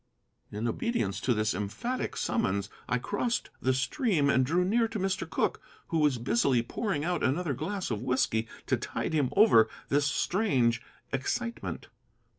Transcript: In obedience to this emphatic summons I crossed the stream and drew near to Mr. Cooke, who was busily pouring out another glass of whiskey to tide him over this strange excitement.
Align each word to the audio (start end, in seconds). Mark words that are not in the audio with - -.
In 0.51 0.67
obedience 0.67 1.21
to 1.21 1.33
this 1.35 1.53
emphatic 1.53 2.17
summons 2.17 2.71
I 2.89 2.97
crossed 2.97 3.51
the 3.61 3.71
stream 3.71 4.31
and 4.31 4.43
drew 4.43 4.65
near 4.65 4.87
to 4.87 4.97
Mr. 4.97 5.29
Cooke, 5.29 5.61
who 5.89 5.99
was 5.99 6.17
busily 6.17 6.63
pouring 6.63 7.05
out 7.05 7.23
another 7.23 7.53
glass 7.53 7.91
of 7.91 8.01
whiskey 8.01 8.47
to 8.65 8.77
tide 8.77 9.13
him 9.13 9.29
over 9.35 9.69
this 9.89 10.07
strange 10.07 10.81
excitement. 11.13 11.89